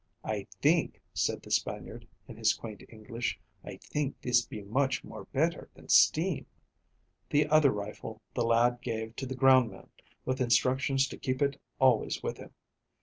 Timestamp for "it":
11.39-11.61